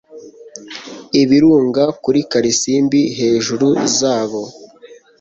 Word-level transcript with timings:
ibirunga 1.21 1.83
kuri 2.03 2.19
karisimbi 2.31 3.01
hejuru 3.17 3.67
zabo 3.97 4.41